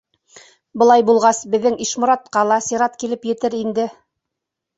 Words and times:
—Былай 0.81 1.03
булғас, 1.09 1.41
беҙҙең 1.55 1.77
Ишморатҡа 1.85 2.43
ла 2.53 2.59
сират 2.69 2.99
килеп 3.05 3.29
етер 3.35 3.59
инде. 3.61 3.87